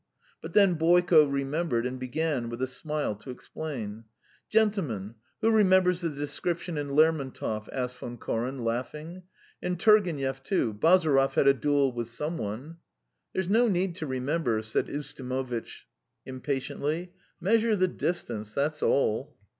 But 0.41 0.53
then 0.53 0.73
Boyko 0.79 1.27
remembered 1.31 1.85
and 1.85 1.99
began, 1.99 2.49
with 2.49 2.59
a 2.63 2.65
smile, 2.65 3.13
to 3.17 3.29
explain. 3.29 4.05
"Gentlemen, 4.49 5.13
who 5.41 5.51
remembers 5.51 6.01
the 6.01 6.09
description 6.09 6.75
in 6.75 6.89
Lermontov?" 6.95 7.69
asked 7.71 7.97
Von 7.99 8.17
Koren, 8.17 8.63
laughing. 8.65 9.21
"In 9.61 9.77
Turgenev, 9.77 10.41
too, 10.41 10.73
Bazarov 10.73 11.35
had 11.35 11.45
a 11.47 11.53
duel 11.53 11.91
with 11.91 12.07
some 12.09 12.39
one...." 12.39 12.77
"There's 13.33 13.47
no 13.47 13.67
need 13.67 13.93
to 13.97 14.07
remember," 14.07 14.63
said 14.63 14.87
Ustimovitch 14.89 15.85
impatiently. 16.25 17.13
"Measure 17.39 17.75
the 17.75 17.87
distance, 17.87 18.55
that's 18.55 18.81
all." 18.81 19.37